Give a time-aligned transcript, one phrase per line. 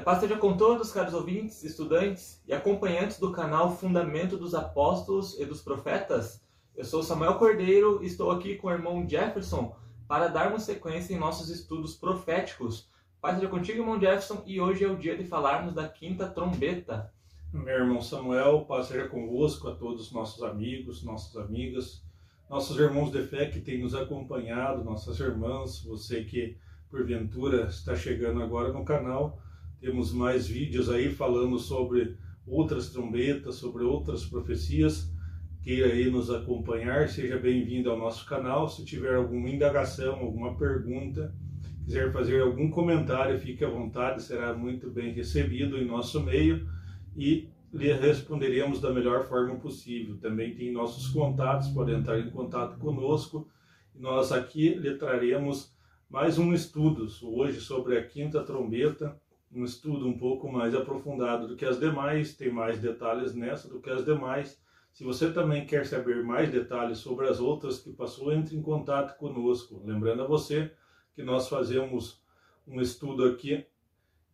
[0.00, 5.38] a paz seja com todos, caros ouvintes, estudantes e acompanhantes do canal Fundamento dos Apóstolos
[5.38, 6.42] e dos Profetas.
[6.74, 9.76] Eu sou Samuel Cordeiro e estou aqui com o irmão Jefferson
[10.08, 12.88] para darmos sequência em nossos estudos proféticos.
[13.20, 17.12] Paz seja contigo, irmão Jefferson, e hoje é o dia de falarmos da quinta trombeta.
[17.52, 22.02] Meu irmão Samuel, paz seja convosco, a todos os nossos amigos, nossas amigas,
[22.48, 26.56] nossos irmãos de fé que têm nos acompanhado, nossas irmãs, você que
[26.90, 29.38] porventura está chegando agora no canal.
[29.80, 32.14] Temos mais vídeos aí falando sobre
[32.46, 35.10] outras trombetas, sobre outras profecias.
[35.62, 38.68] Queira aí nos acompanhar, seja bem-vindo ao nosso canal.
[38.68, 41.34] Se tiver alguma indagação, alguma pergunta,
[41.82, 46.68] quiser fazer algum comentário, fique à vontade, será muito bem recebido em nosso meio
[47.16, 50.18] e lhe responderemos da melhor forma possível.
[50.18, 53.48] Também tem nossos contatos, pode entrar em contato conosco.
[53.94, 55.72] Nós aqui lhe traremos
[56.10, 59.18] mais um estudo hoje sobre a quinta trombeta
[59.52, 63.80] um estudo um pouco mais aprofundado do que as demais, tem mais detalhes nessa do
[63.80, 64.60] que as demais.
[64.92, 69.16] Se você também quer saber mais detalhes sobre as outras que passou, entre em contato
[69.18, 69.82] conosco.
[69.84, 70.70] Lembrando a você
[71.14, 72.22] que nós fazemos
[72.66, 73.64] um estudo aqui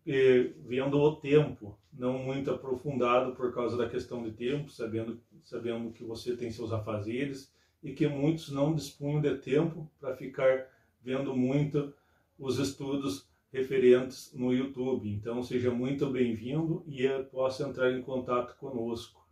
[0.06, 5.91] eh, vendo o tempo, não muito aprofundado por causa da questão de tempo, sabendo, sabendo
[5.92, 10.67] que você tem seus afazeres e que muitos não dispunham de tempo para ficar
[11.03, 11.92] vendo muito
[12.39, 15.08] os estudos referentes no YouTube.
[15.08, 19.27] Então seja muito bem-vindo e possa entrar em contato conosco.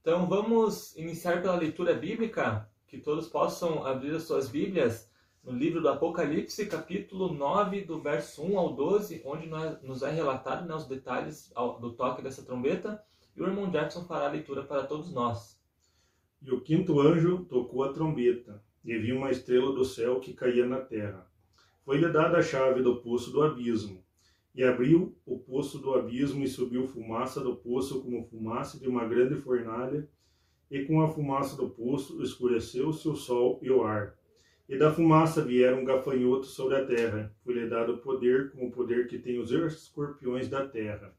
[0.00, 5.10] Então vamos iniciar pela leitura bíblica, que todos possam abrir as suas Bíblias
[5.42, 9.48] no livro do Apocalipse, capítulo 9, do verso 1 ao 12, onde
[9.82, 13.02] nos é relatado né, os detalhes do toque dessa trombeta,
[13.34, 15.58] e o irmão Jackson fará a leitura para todos nós.
[16.40, 20.66] E o quinto anjo tocou a trombeta, e viu uma estrela do céu que caía
[20.66, 21.31] na terra
[21.84, 24.02] foi-lhe dada a chave do poço do abismo.
[24.54, 29.06] E abriu o poço do abismo e subiu fumaça do poço como fumaça de uma
[29.06, 30.08] grande fornalha,
[30.70, 34.16] e com a fumaça do poço escureceu-se o sol e o ar.
[34.68, 37.34] E da fumaça vieram gafanhotos sobre a terra.
[37.44, 41.14] Foi-lhe dado poder como o poder que tem os escorpiões da terra.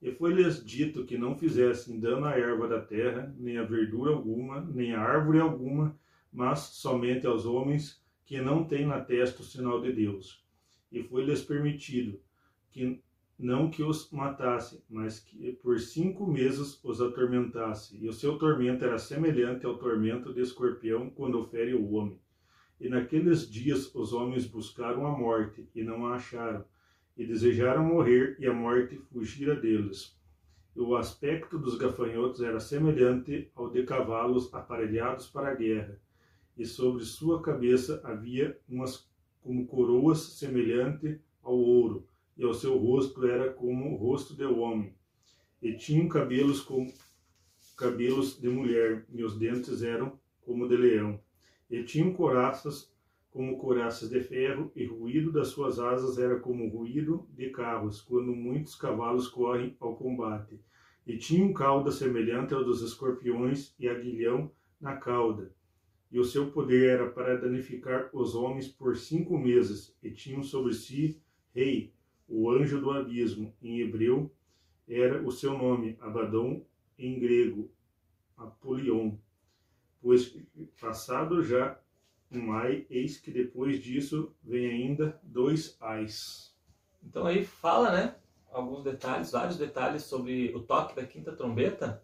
[0.00, 4.60] E foi-lhes dito que não fizessem dano à erva da terra, nem a verdura alguma,
[4.60, 5.96] nem a árvore alguma,
[6.32, 8.01] mas somente aos homens
[8.32, 10.42] que não tem na testa o sinal de Deus.
[10.90, 12.18] E foi-lhes permitido
[12.70, 12.98] que
[13.38, 17.94] não que os matasse, mas que por cinco meses os atormentasse.
[18.02, 22.18] E o seu tormento era semelhante ao tormento de escorpião quando fere o homem.
[22.80, 26.64] E naqueles dias os homens buscaram a morte e não a acharam,
[27.14, 30.18] e desejaram morrer, e a morte fugira deles.
[30.74, 36.00] E o aspecto dos gafanhotos era semelhante ao de cavalos aparelhados para a guerra
[36.56, 39.08] e sobre sua cabeça havia umas
[39.42, 44.94] como coroas semelhante ao ouro, e o seu rosto era como o rosto de homem.
[45.60, 46.92] E tinham cabelos como
[47.76, 51.20] cabelos de mulher, e os dentes eram como de leão.
[51.70, 52.92] E tinham coraças
[53.30, 58.34] como coraças de ferro, e ruído das suas asas era como ruído de carros, quando
[58.34, 60.60] muitos cavalos correm ao combate.
[61.06, 65.52] E tinham cauda semelhante ao dos escorpiões, e aguilhão na cauda
[66.12, 70.74] e o seu poder era para danificar os homens por cinco meses, e tinham sobre
[70.74, 71.18] si
[71.54, 71.90] rei,
[72.28, 74.30] o anjo do abismo, em hebreu
[74.86, 76.64] era o seu nome, Abaddon,
[76.98, 77.70] em grego,
[78.36, 79.12] Apolion.
[80.02, 80.36] Pois
[80.78, 81.80] passado já
[82.30, 86.54] um ai, eis que depois disso vem ainda dois ais.
[87.02, 88.16] Então aí fala, né,
[88.50, 92.02] alguns detalhes, vários detalhes sobre o toque da quinta trombeta,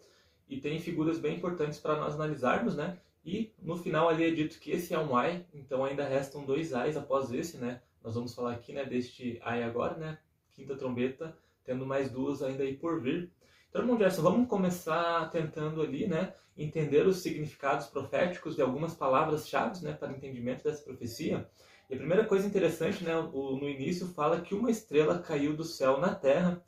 [0.49, 2.99] e tem figuras bem importantes para nós analisarmos, né?
[3.25, 6.73] E no final ali é dito que esse é um ai, então ainda restam dois
[6.73, 7.83] ais após esse, né?
[8.03, 10.19] Nós vamos falar aqui, né, deste ai agora, né?
[10.53, 13.31] Quinta trombeta, tendo mais duas ainda aí por vir.
[13.69, 19.85] Então, irmão Gerson, vamos começar tentando ali, né, entender os significados proféticos de algumas palavras-chave,
[19.85, 21.47] né, para o entendimento dessa profecia.
[21.91, 25.99] E a primeira coisa interessante, né, no início fala que uma estrela caiu do céu
[25.99, 26.63] na terra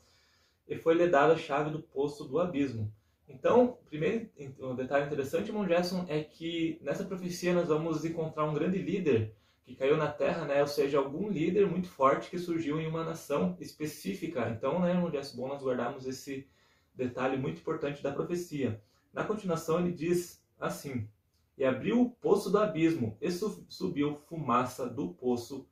[0.69, 2.93] e foi-lhe dada a chave do poço do abismo.
[3.33, 4.29] Então, primeiro
[4.59, 9.35] um detalhe interessante, irmão Gerson, é que nessa profecia nós vamos encontrar um grande líder
[9.65, 10.61] que caiu na terra, né?
[10.61, 14.51] Ou seja, algum líder muito forte que surgiu em uma nação específica.
[14.51, 16.49] Então, né, irmão Gerson, bom nós guardarmos esse
[16.93, 18.83] detalhe muito importante da profecia.
[19.13, 21.09] Na continuação ele diz assim:
[21.57, 25.69] E abriu o poço do abismo, e subiu fumaça do poço,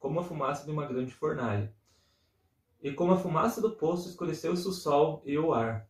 [0.00, 1.72] como a fumaça de uma grande fornalha.
[2.82, 5.88] E como a fumaça do poço escureceu-se o sol e o ar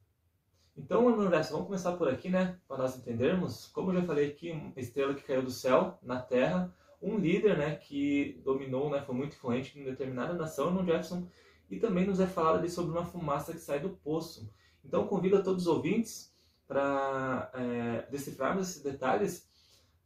[0.77, 2.59] então, André, vamos começar por aqui, né?
[2.69, 3.67] Para nós entendermos.
[3.69, 7.57] Como eu já falei aqui, uma estrela que caiu do céu na Terra, um líder,
[7.57, 11.29] né, que dominou, né, foi muito influente em determinada nação, irmão Jefferson,
[11.71, 14.51] e também nos é falado ali sobre uma fumaça que sai do poço.
[14.85, 16.35] Então convido a todos os ouvintes
[16.67, 19.49] para é, decifrarmos esses detalhes.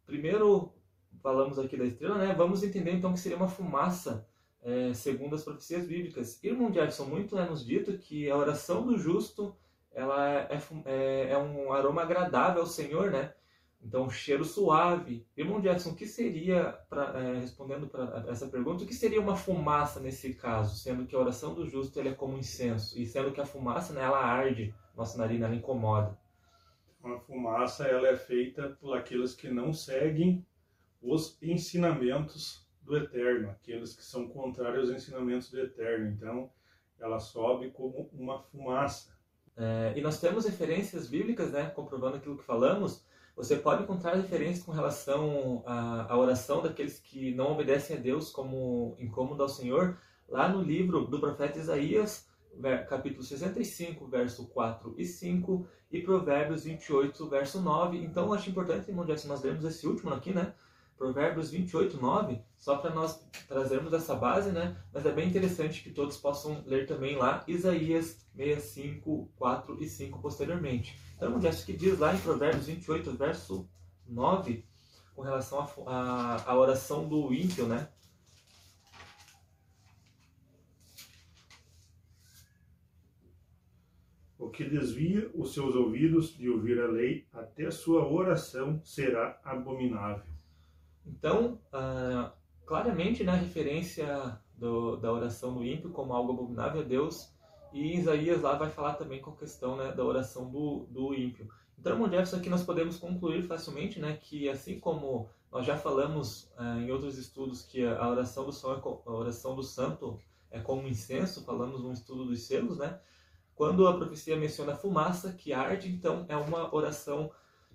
[0.07, 0.73] Primeiro
[1.23, 2.35] falamos aqui da estrela, né?
[2.35, 4.27] Vamos entender então que seria uma fumaça
[4.63, 6.43] é, segundo as profecias bíblicas.
[6.43, 9.55] Irmão Jackson muito é nos dito que a oração do justo
[9.93, 13.33] ela é, é, é um aroma agradável ao Senhor, né?
[13.83, 15.27] Então, cheiro suave.
[15.37, 19.37] Irmão Jackson, o que seria, pra, é, respondendo para essa pergunta, o que seria uma
[19.37, 20.77] fumaça nesse caso?
[20.77, 23.93] Sendo que a oração do justo ele é como incenso, e sendo que a fumaça
[23.95, 26.19] né, ela arde, nossa narina ela incomoda.
[27.03, 30.45] Uma fumaça ela é feita por aqueles que não seguem
[31.01, 36.11] os ensinamentos do Eterno, aqueles que são contrários aos ensinamentos do Eterno.
[36.11, 36.51] Então,
[36.99, 39.11] ela sobe como uma fumaça.
[39.57, 43.05] É, e nós temos referências bíblicas, né, comprovando aquilo que falamos,
[43.37, 48.31] você pode encontrar referências com relação à, à, oração daqueles que não obedecem a Deus
[48.31, 49.99] como incômodo ao Senhor,
[50.29, 52.29] lá no livro do profeta Isaías,
[52.89, 57.99] capítulo 65, verso 4 e 5, e Provérbios 28, verso 9.
[57.99, 60.55] Então, eu acho importante, irmão Jackson, nós lermos esse último aqui, né?
[61.01, 64.77] Provérbios 28, 9, só para nós trazermos essa base, né?
[64.93, 70.19] Mas é bem interessante que todos possam ler também lá Isaías 65, 4 e 5
[70.21, 71.01] posteriormente.
[71.17, 73.67] Então, o gesto que diz lá em Provérbios 28, verso
[74.07, 74.63] 9,
[75.17, 77.89] com relação à oração do ímpio, né?
[84.39, 90.40] O que desvia os seus ouvidos de ouvir a lei, até sua oração será abominável.
[91.07, 92.31] Então, uh,
[92.67, 97.33] claramente na né, referência do, da oração do ímpio como algo abominável a Deus,
[97.73, 101.49] e Isaías lá vai falar também com a questão né, da oração do, do ímpio.
[101.79, 106.51] Então, irmão Jefferson, aqui nós podemos concluir facilmente né, que, assim como nós já falamos
[106.59, 110.21] uh, em outros estudos que a oração do, som é, a oração do santo
[110.51, 113.01] é como incenso, falamos no estudo dos selos, né?
[113.55, 117.31] Quando a profecia menciona fumaça que arde, então é uma oração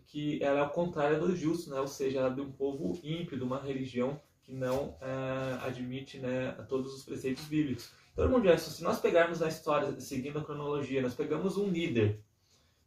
[0.07, 1.80] que ela é ao contrário do justo, né?
[1.80, 6.19] ou seja, ela é de um povo ímpio, de uma religião que não é, admite
[6.19, 7.92] né, todos os preceitos bíblicos.
[8.13, 12.22] Então, irmão Gerson, se nós pegarmos na história, seguindo a cronologia, nós pegamos um líder,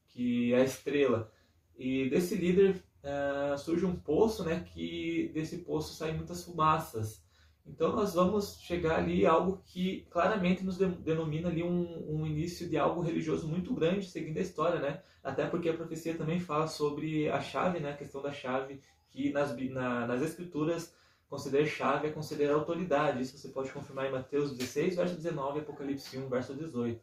[0.08, 1.30] que é a estrela,
[1.76, 7.22] e desse líder é, surge um poço, né, que desse poço saem muitas fumaças.
[7.68, 12.68] Então nós vamos chegar ali a algo que claramente nos denomina ali um, um, início
[12.68, 15.02] de algo religioso muito grande, seguindo a história, né?
[15.22, 17.92] Até porque a profecia também fala sobre a chave, né?
[17.92, 18.80] A questão da chave,
[19.10, 20.96] que nas, na, nas escrituras
[21.28, 23.20] considerar chave é considerar autoridade.
[23.22, 27.00] Isso você pode confirmar em Mateus 16, verso 19 e Apocalipse 1, verso 18.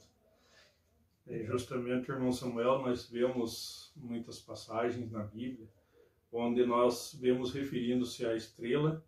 [1.28, 5.68] É, justamente, irmão Samuel, nós vemos muitas passagens na Bíblia
[6.32, 9.04] onde nós vemos referindo-se à estrela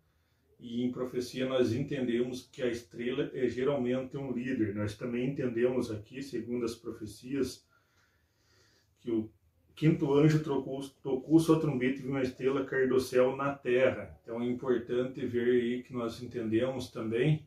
[0.58, 4.74] e em profecia nós entendemos que a estrela é geralmente um líder.
[4.74, 7.66] Nós também entendemos aqui, segundo as profecias,
[9.00, 9.30] que o
[9.76, 14.18] quinto anjo tocou, tocou sua trombeta e viu uma estrela cair do céu na terra.
[14.22, 17.46] Então é importante ver aí que nós entendemos também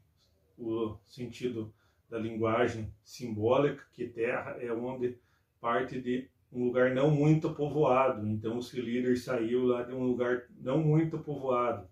[0.58, 1.74] o sentido
[2.10, 5.18] da linguagem simbólica, que terra é onde
[5.60, 8.28] parte de um lugar não muito povoado.
[8.28, 11.88] Então, esse líder saiu lá de um lugar não muito povoado.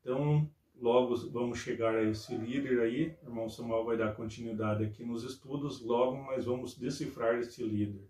[0.00, 0.48] Então,
[0.80, 3.16] logo vamos chegar a esse líder aí.
[3.22, 5.80] Irmão Samuel vai dar continuidade aqui nos estudos.
[5.80, 8.08] Logo nós vamos decifrar esse líder.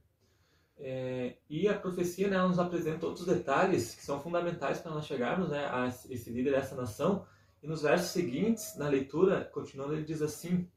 [0.77, 5.49] É, e a profecia né, nos apresenta outros detalhes que são fundamentais para nós chegarmos
[5.49, 7.27] né, a esse líder, a essa nação.
[7.63, 10.69] E nos versos seguintes, na leitura, continuando, ele diz assim: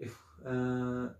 [0.00, 1.14] uh,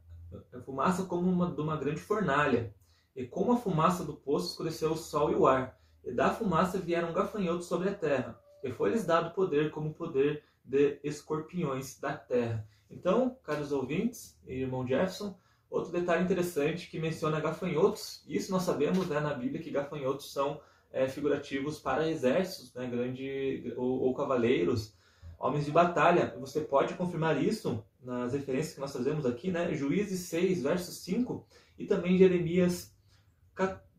[0.53, 2.75] a fumaça como uma, de uma grande fornalha,
[3.15, 6.79] e como a fumaça do poço escureceu o sol e o ar, e da fumaça
[6.79, 12.67] vieram gafanhotos sobre a terra e foi-lhes dado poder como poder de escorpiões da terra.
[12.91, 15.37] Então, caros ouvintes irmão Jefferson,
[15.71, 20.61] outro detalhe interessante que menciona gafanhotos, isso nós sabemos né, na Bíblia que gafanhotos são
[20.91, 24.95] é, figurativos para exércitos, né, grande, ou, ou cavaleiros,
[25.39, 26.35] homens de batalha.
[26.41, 29.75] Você pode confirmar isso nas referências que nós fazemos aqui, né?
[29.75, 31.47] Juízes 6, verso 5,
[31.79, 32.95] e também Jeremias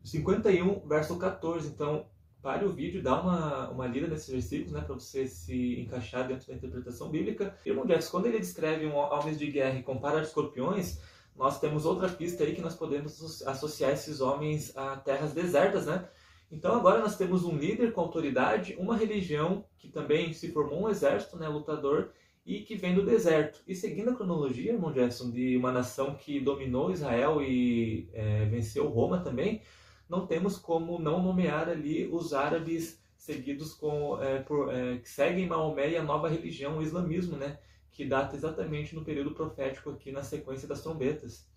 [0.04, 1.68] 51, verso 14.
[1.68, 2.06] Então,
[2.42, 6.48] pare o vídeo, dá uma, uma lida nesses versículos, né, para você se encaixar dentro
[6.48, 7.54] da interpretação bíblica.
[7.64, 11.00] Irmão Jefferson, quando ele descreve um homens de guerra e compara escorpiões,
[11.36, 16.08] nós temos outra pista aí que nós podemos associar esses homens a terras desertas, né?
[16.50, 20.88] Então agora nós temos um líder com autoridade, uma religião que também se formou um
[20.88, 22.10] exército, né, lutador,
[22.44, 23.60] e que vem do deserto.
[23.66, 28.88] E seguindo a cronologia, irmão Jefferson, de uma nação que dominou Israel e é, venceu
[28.88, 29.62] Roma também,
[30.10, 35.46] não temos como não nomear ali os árabes seguidos com, é, por, é, que seguem
[35.46, 37.58] Maomé e a nova religião, o islamismo, né?
[37.92, 41.48] que data exatamente no período profético aqui na sequência das trombetas.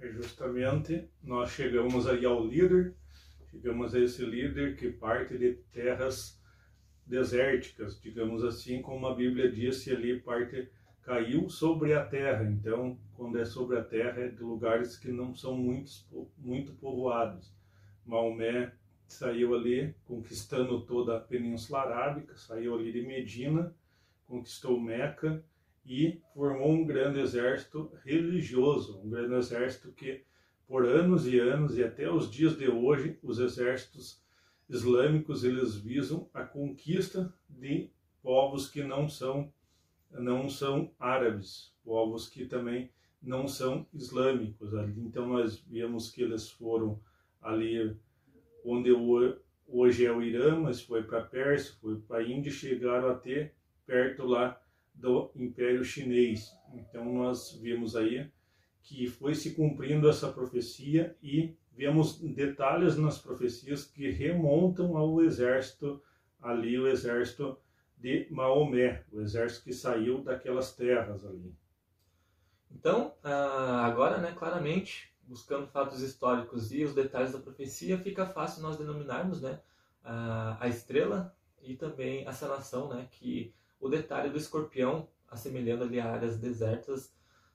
[0.00, 2.96] É justamente nós chegamos aí ao líder,
[3.50, 6.40] chegamos a esse líder que parte de terras
[7.06, 10.68] desérticas, digamos assim, como a Bíblia disse ali, parte
[11.02, 12.44] caiu sobre a terra.
[12.44, 15.90] Então, quando é sobre a terra, é de lugares que não são muito,
[16.36, 17.57] muito povoados.
[18.08, 18.72] Maomé
[19.06, 23.74] saiu ali conquistando toda a Península Arábica, saiu ali de Medina,
[24.26, 25.44] conquistou Meca
[25.84, 30.24] e formou um grande exército religioso, um grande exército que
[30.66, 34.22] por anos e anos e até os dias de hoje os exércitos
[34.68, 37.90] islâmicos eles visam a conquista de
[38.22, 39.52] povos que não são
[40.10, 44.72] não são árabes, povos que também não são islâmicos.
[44.96, 46.98] Então nós vemos que eles foram
[47.40, 47.96] ali
[48.64, 48.90] onde
[49.66, 53.52] hoje é o Irã, mas foi para a Pérsia, foi para a Índia, chegaram até
[53.86, 54.60] perto lá
[54.94, 56.52] do Império Chinês.
[56.74, 58.30] Então nós vemos aí
[58.82, 66.02] que foi se cumprindo essa profecia e vemos detalhes nas profecias que remontam ao exército
[66.40, 67.58] ali, o exército
[67.96, 71.54] de Maomé, o exército que saiu daquelas terras ali.
[72.70, 78.62] Então, ah, agora, né, claramente, buscando fatos históricos e os detalhes da profecia, fica fácil
[78.62, 79.60] nós denominarmos, né,
[80.02, 86.10] a estrela e também a sanação, né, que o detalhe do escorpião, assemelhando ali a
[86.10, 87.12] áreas desertas,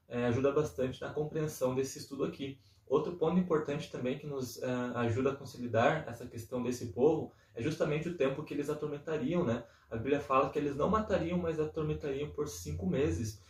[0.08, 2.60] é, ajuda bastante na compreensão desse estudo aqui.
[2.86, 7.62] Outro ponto importante também que nos uh, ajuda a consolidar essa questão desse povo é
[7.62, 9.64] justamente o tempo que eles atormentariam, né?
[9.90, 13.42] A Bíblia fala que eles não matariam, mas atormentariam por cinco meses.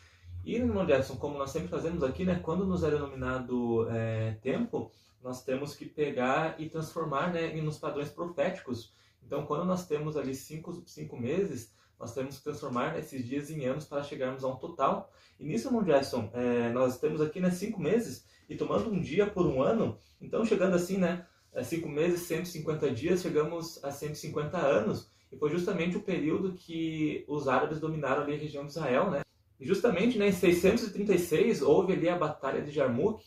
[0.43, 2.39] E, irmão Jackson, como nós sempre fazemos aqui, né?
[2.43, 4.91] Quando nos é denominado é, tempo,
[5.23, 8.93] nós temos que pegar e transformar né, nos padrões proféticos.
[9.25, 13.65] Então, quando nós temos ali cinco, cinco meses, nós temos que transformar esses dias em
[13.65, 15.09] anos para chegarmos a um total.
[15.39, 19.25] E nisso, irmão Jackson, é, nós temos aqui né, cinco meses e tomando um dia
[19.25, 21.25] por um ano, então chegando assim, né,
[21.63, 25.09] cinco meses, 150 dias, chegamos a 150 anos.
[25.31, 29.21] E foi justamente o período que os árabes dominaram ali a região de Israel, né?
[29.59, 33.23] E justamente né, em 636 houve ali a Batalha de Jarmuk,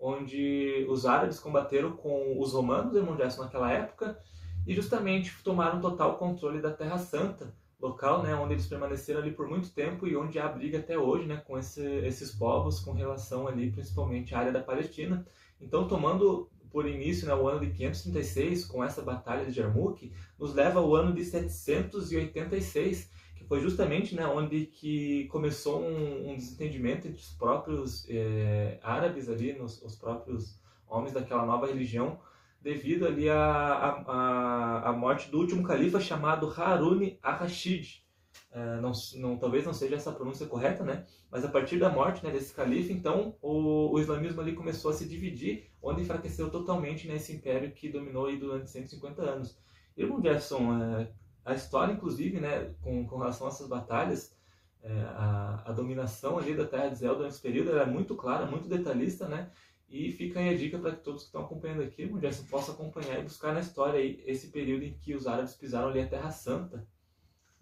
[0.00, 4.18] onde os árabes combateram com os romanos, irmão Jackson, naquela época,
[4.66, 9.48] e justamente tomaram total controle da Terra Santa, local, né, onde eles permaneceram ali por
[9.48, 13.46] muito tempo e onde há briga até hoje, né, com esse, esses povos com relação
[13.46, 15.24] ali, principalmente à área da Palestina.
[15.60, 20.54] Então, tomando por início né, o ano de 536, com essa batalha de Jarmuk, nos
[20.54, 23.10] leva ao ano de 786, que
[23.48, 29.54] foi justamente né, onde que começou um, um desentendimento entre os próprios é, árabes ali,
[29.54, 32.20] nos, os próprios homens daquela nova religião,
[32.60, 38.06] devido ali à a, a, a, morte do último califa chamado Harun al-Rashid.
[38.50, 41.06] É, não, não, talvez não seja essa pronúncia correta, né?
[41.30, 44.94] Mas a partir da morte né, desse califa, então o, o, islamismo ali começou a
[44.94, 49.58] se dividir, onde enfraqueceu totalmente né, império que dominou aí durante 150 anos.
[49.96, 51.12] Irmão Jefferson, é,
[51.48, 54.36] a história, inclusive, né, com, com relação a essas batalhas,
[54.82, 58.68] é, a, a, dominação ali da terra de Zelda nesse período era muito clara, muito
[58.68, 59.50] detalhista, né?
[59.88, 63.18] E fica aí a dica para todos que estão acompanhando aqui, o Gerson possa acompanhar
[63.18, 66.30] e buscar na história aí esse período em que os árabes pisaram ali a Terra
[66.30, 66.86] Santa.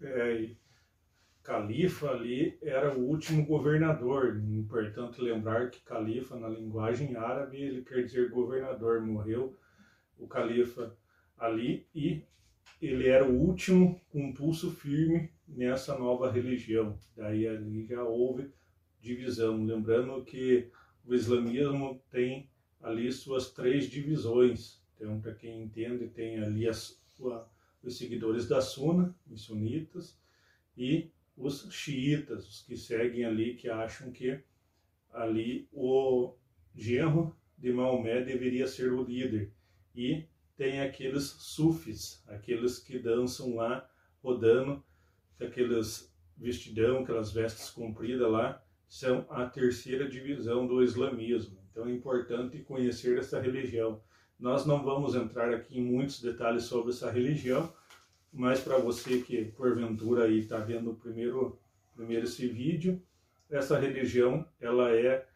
[0.01, 0.57] É, e
[1.41, 4.37] Califa ali era o último governador.
[4.49, 9.01] Importante lembrar que Califa, na linguagem árabe, ele quer dizer governador.
[9.01, 9.55] Morreu
[10.19, 10.93] o Califa
[11.37, 12.21] ali e
[12.81, 16.97] ele era o último com pulso firme nessa nova religião.
[17.15, 18.51] Daí ali já houve
[19.01, 19.63] divisão.
[19.63, 20.69] Lembrando que
[21.05, 22.49] o islamismo tem
[22.81, 24.81] ali suas três divisões.
[24.95, 30.17] Então, para quem entende, tem ali os seguidores da Sunna, os sunitas,
[30.75, 34.39] e os xiitas, os que seguem ali, que acham que
[35.11, 36.35] ali o
[36.75, 39.51] genro de Maomé deveria ser o líder.
[39.95, 40.25] E
[40.57, 43.87] tem aqueles sufis, aqueles que dançam lá,
[44.23, 44.83] rodando,
[45.39, 51.57] aqueles vestidão, aquelas vestes compridas lá, são a terceira divisão do islamismo.
[51.71, 54.01] Então é importante conhecer essa religião.
[54.39, 57.71] Nós não vamos entrar aqui em muitos detalhes sobre essa religião,
[58.33, 61.59] mas para você que porventura aí está vendo primeiro,
[61.95, 63.01] primeiro esse vídeo,
[63.49, 65.27] essa religião ela é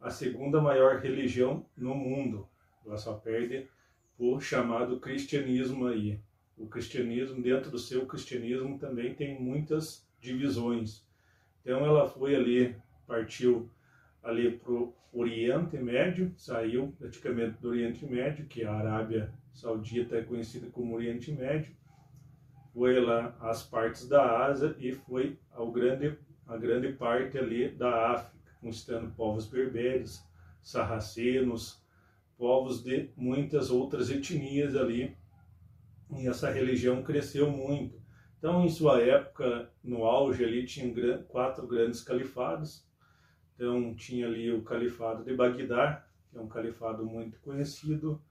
[0.00, 2.48] a segunda maior religião no mundo.
[2.86, 3.68] Ela só perde
[4.18, 6.18] o chamado cristianismo aí.
[6.56, 11.06] O cristianismo, dentro do seu cristianismo, também tem muitas divisões.
[11.62, 12.74] Então ela foi ali
[13.08, 13.70] partiu
[14.22, 20.22] ali para o Oriente Médio, saiu praticamente do Oriente Médio, que a Arábia Saudita é
[20.22, 21.72] conhecida como Oriente Médio,
[22.74, 28.12] foi lá às partes da Ásia e foi ao grande, a grande parte ali da
[28.12, 30.22] África, conquistando povos berberes,
[30.62, 31.82] sarracenos,
[32.38, 35.14] povos de muitas outras etnias ali,
[36.16, 38.00] e essa religião cresceu muito.
[38.38, 42.86] Então, em sua época, no auge ali, tinha quatro grandes califados.
[43.54, 48.22] Então, tinha ali o califado de Bagdá, que é um califado muito conhecido.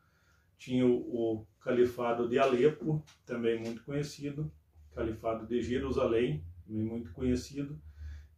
[0.57, 4.49] Tinha o, califado de Alepo, também muito conhecido.
[4.95, 7.77] Califado de Jerusalém, também muito conhecido.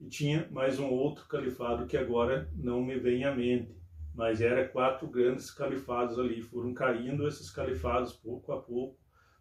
[0.02, 3.80] E tinha mais um outro califado que agora não me vem à mente.
[4.14, 6.42] Mas era quatro grandes califados ali.
[6.42, 8.98] Foram caindo esses califados pouco a pouco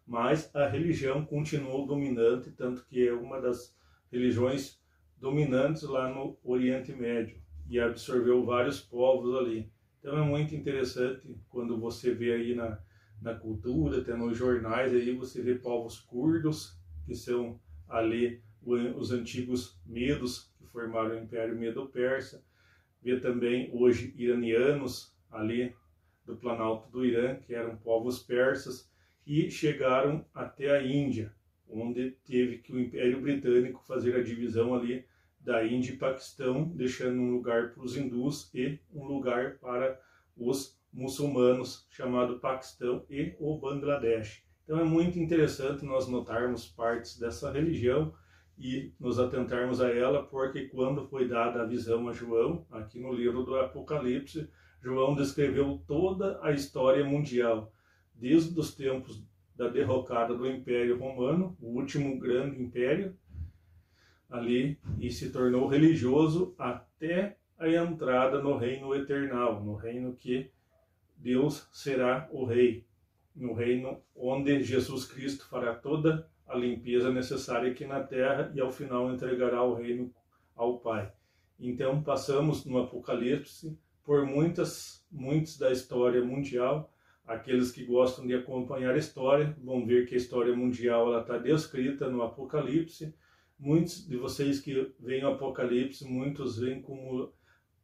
[0.09, 3.77] mas a religião continuou dominante, tanto que é uma das
[4.11, 4.81] religiões
[5.21, 9.71] dominantes lá no Oriente Médio e absorveu vários povos ali.
[9.99, 12.79] Então é muito interessante quando você vê aí na,
[13.21, 18.41] na cultura, até nos jornais, aí você vê povos curdos, que são ali
[18.95, 22.43] os antigos medos que formaram o Império Medo-Persa.
[23.01, 25.75] Vê também hoje iranianos ali
[26.25, 28.89] do Planalto do Irã, que eram povos persas
[29.25, 31.33] e chegaram até a Índia,
[31.69, 35.05] onde teve que o Império Britânico fazer a divisão ali
[35.39, 39.99] da Índia e Paquistão, deixando um lugar para os hindus e um lugar para
[40.35, 44.43] os muçulmanos, chamado Paquistão e o Bangladesh.
[44.63, 48.13] Então é muito interessante nós notarmos partes dessa religião
[48.59, 53.13] e nos atentarmos a ela, porque quando foi dada a visão a João, aqui no
[53.13, 54.49] livro do Apocalipse,
[54.81, 57.71] João descreveu toda a história mundial,
[58.13, 59.23] desde os tempos
[59.55, 63.15] da derrocada do Império Romano, o último grande império,
[64.29, 70.51] ali, e se tornou religioso até a entrada no reino eternal, no reino que
[71.15, 72.85] Deus será o rei,
[73.33, 78.71] no reino onde Jesus Cristo fará toda a limpeza necessária aqui na terra e ao
[78.71, 80.13] final entregará o reino
[80.55, 81.11] ao Pai.
[81.59, 86.91] Então passamos no Apocalipse por muitas, muitos da história mundial
[87.29, 92.09] Aqueles que gostam de acompanhar a história vão ver que a história mundial está descrita
[92.09, 93.13] no Apocalipse.
[93.59, 97.31] Muitos de vocês que veem o Apocalipse, muitos veem como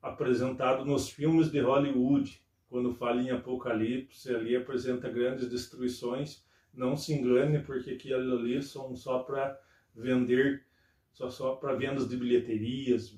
[0.01, 2.41] apresentado nos filmes de Hollywood.
[2.67, 6.43] Quando fala em Apocalipse, ali apresenta grandes destruições.
[6.75, 9.59] Não se engane, porque aquilo ali são só para
[9.95, 10.65] vender,
[11.13, 13.17] só, só para vendas de bilheterias,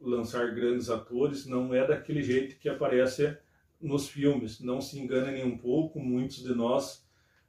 [0.00, 1.46] lançar grandes atores.
[1.46, 3.36] Não é daquele jeito que aparece
[3.80, 4.60] nos filmes.
[4.60, 7.04] Não se enganem um pouco, muitos de nós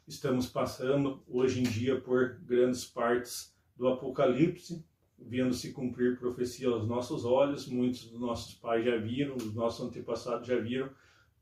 [0.07, 4.83] estamos passando hoje em dia por grandes partes do Apocalipse,
[5.17, 7.67] vendo se cumprir profecia aos nossos olhos.
[7.67, 10.89] Muitos dos nossos pais já viram, os nossos antepassados já viram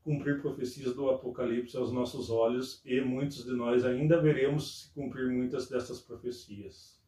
[0.02, 5.30] cumprir profecias do Apocalipse aos nossos olhos e muitos de nós ainda veremos se cumprir
[5.30, 7.00] muitas dessas profecias.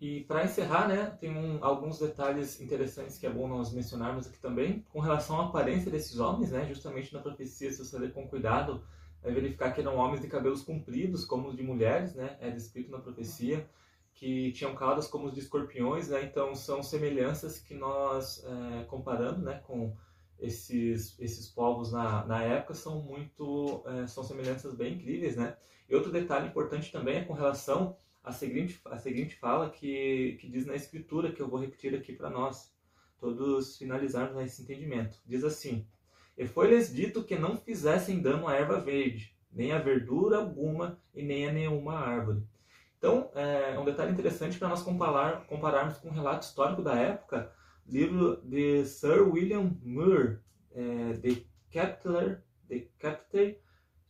[0.00, 4.38] E para encerrar, né, tem um, alguns detalhes interessantes que é bom nós mencionarmos aqui
[4.38, 8.28] também, com relação à aparência desses homens, né, justamente na profecia, se você ler com
[8.28, 8.82] cuidado,
[9.20, 12.92] vai verificar que eram homens de cabelos compridos, como os de mulheres, né, é descrito
[12.92, 13.68] na profecia,
[14.14, 19.42] que tinham caudas como os de escorpiões, né, então são semelhanças que nós, é, comparando,
[19.42, 19.96] né, com
[20.40, 25.56] esses, esses povos na, na época, são muito, é, são semelhanças bem incríveis, né.
[25.88, 30.48] E outro detalhe importante também é com relação a seguinte, a seguinte fala que, que
[30.48, 32.72] diz na Escritura, que eu vou repetir aqui para nós,
[33.18, 35.18] todos finalizarmos nesse entendimento.
[35.26, 35.86] Diz assim:
[36.36, 41.22] E foi-lhes dito que não fizessem dano à erva verde, nem a verdura alguma e
[41.22, 42.42] nem a nenhuma árvore.
[42.98, 47.52] Então, é um detalhe interessante para nós comparar, compararmos com o relato histórico da época,
[47.88, 50.38] livro de Sir William Moore,
[50.72, 53.54] é, The Capital, The Capital,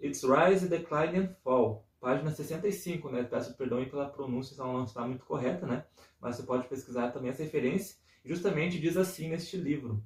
[0.01, 3.23] Its Rise, Decline and Fall página 65, né?
[3.23, 5.85] Peço perdão pela pronúncia, se ela não está muito correta, né?
[6.21, 7.97] Mas você pode pesquisar também essa referência.
[8.25, 10.03] Justamente diz assim neste livro: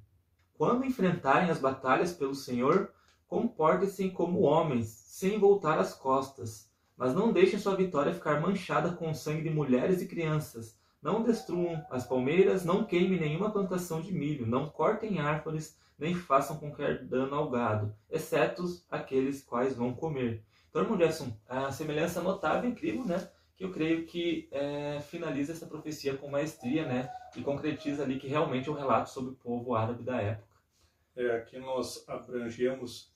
[0.53, 2.91] Quando enfrentarem as batalhas pelo Senhor,
[3.27, 6.71] comportem-se como homens, sem voltar as costas.
[6.95, 10.77] Mas não deixem sua vitória ficar manchada com o sangue de mulheres e crianças.
[11.03, 16.57] Não destruam as palmeiras, não queimem nenhuma plantação de milho, não cortem árvores, nem façam
[16.57, 22.67] qualquer dano ao gado, exceto aqueles quais vão comer então, irmão Gerson, a semelhança notável,
[22.67, 23.29] incrível, né?
[23.55, 27.13] Que eu creio que é, finaliza essa profecia com maestria, né?
[27.37, 30.59] E concretiza ali que realmente é um relato sobre o povo árabe da época.
[31.15, 33.13] É, aqui nós abrangemos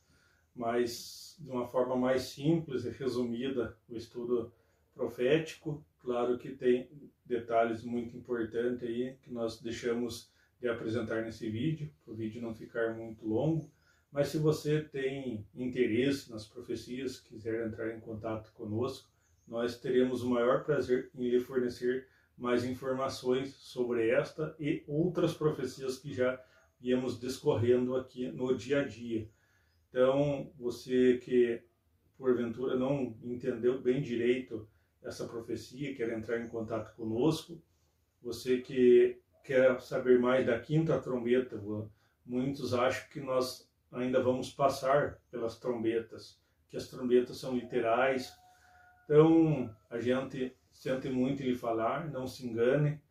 [0.55, 4.53] mais, de uma forma mais simples e resumida, o estudo
[4.93, 5.83] profético.
[5.97, 6.87] Claro que tem
[7.27, 12.53] detalhes muito importantes aí que nós deixamos de apresentar nesse vídeo, para o vídeo não
[12.53, 13.69] ficar muito longo.
[14.11, 19.09] Mas se você tem interesse nas profecias, quiser entrar em contato conosco,
[19.47, 25.97] nós teremos o maior prazer em lhe fornecer mais informações sobre esta e outras profecias
[25.97, 26.41] que já
[26.79, 29.29] viemos discorrendo aqui no dia a dia.
[29.89, 31.61] Então, você que
[32.17, 34.67] porventura não entendeu bem direito
[35.03, 37.61] essa profecia, quer entrar em contato conosco,
[38.21, 41.61] você que quer saber mais da quinta trombeta,
[42.25, 48.33] muitos acham que nós ainda vamos passar pelas trombetas, que as trombetas são literais.
[49.05, 53.01] Então, a gente sente muito lhe falar, não se engane,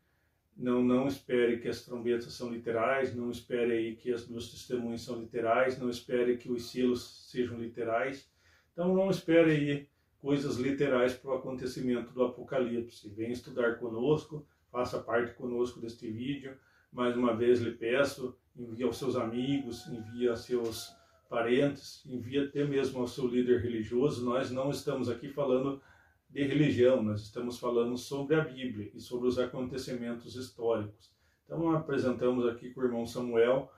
[0.57, 5.03] não, não espere que as trombetas são literais, não espere aí que as duas testemunhas
[5.03, 8.31] são literais, não espere que os selos sejam literais.
[8.73, 9.89] Então não espere aí
[10.27, 13.09] coisas literais para o acontecimento do Apocalipse.
[13.11, 16.59] Venha estudar conosco, faça parte conosco deste vídeo.
[16.91, 20.93] Mais uma vez lhe peço, envie aos seus amigos, envie aos seus
[21.31, 24.25] parentes, envie até mesmo ao seu líder religioso.
[24.25, 25.81] Nós não estamos aqui falando
[26.29, 31.09] de religião, nós estamos falando sobre a Bíblia e sobre os acontecimentos históricos.
[31.45, 33.71] Então, apresentamos aqui com o irmão Samuel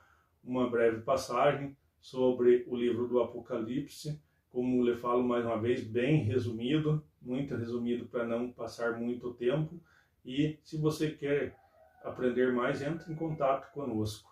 [0.42, 4.18] uma breve passagem sobre o livro do Apocalipse,
[4.50, 9.80] como lhe falo mais uma vez, bem resumido, muito resumido para não passar muito tempo.
[10.24, 11.56] E se você quer
[12.02, 14.30] aprender mais, entre em contato conosco.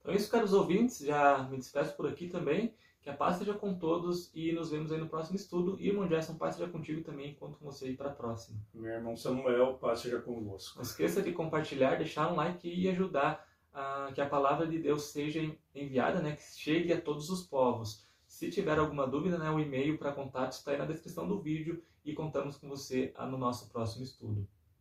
[0.00, 2.74] Então é isso, caros ouvintes, já me despeço por aqui também.
[3.02, 5.76] Que a paz seja com todos e nos vemos aí no próximo estudo.
[5.78, 8.58] E, irmão Gerson, paz seja contigo também, enquanto com você aí para a próxima.
[8.72, 10.76] Meu irmão Samuel, paz seja convosco.
[10.76, 15.04] Não esqueça de compartilhar, deixar um like e ajudar a que a palavra de Deus
[15.04, 18.06] seja enviada, né, que chegue a todos os povos.
[18.34, 21.80] Se tiver alguma dúvida, né, o e-mail para contato está aí na descrição do vídeo
[22.04, 24.44] e contamos com você no nosso próximo estudo.